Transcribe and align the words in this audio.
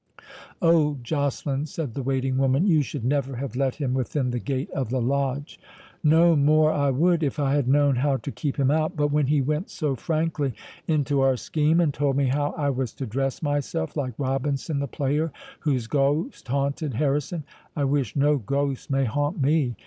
"Oh, 0.63 0.97
Joceline," 1.03 1.67
said 1.67 1.93
the 1.93 2.01
waiting 2.01 2.39
woman, 2.39 2.65
"you 2.65 2.81
should 2.81 3.05
never 3.05 3.35
have 3.35 3.55
let 3.55 3.75
him 3.75 3.93
within 3.93 4.31
the 4.31 4.39
gate 4.39 4.71
of 4.71 4.89
the 4.89 4.99
Lodge!" 4.99 5.59
"No 6.03 6.35
more 6.35 6.71
I 6.71 6.89
would, 6.89 7.21
if 7.21 7.37
I 7.37 7.53
had 7.53 7.67
known 7.67 7.97
how 7.97 8.17
to 8.17 8.31
keep 8.31 8.57
him 8.57 8.71
out; 8.71 8.95
but 8.95 9.11
when 9.11 9.27
he 9.27 9.43
went 9.43 9.69
so 9.69 9.95
frankly 9.95 10.55
into 10.87 11.21
our 11.21 11.37
scheme, 11.37 11.79
and 11.79 11.93
told 11.93 12.15
me 12.17 12.25
how 12.29 12.55
I 12.57 12.71
was 12.71 12.93
to 12.93 13.05
dress 13.05 13.43
myself 13.43 13.95
like 13.95 14.15
Robinson 14.17 14.79
the 14.79 14.87
player, 14.87 15.31
whose 15.59 15.85
ghost 15.85 16.47
haunted 16.47 16.95
Harrison—I 16.95 17.83
wish 17.83 18.15
no 18.15 18.37
ghost 18.39 18.89
may 18.89 19.05
haunt 19.05 19.39
me! 19.39 19.75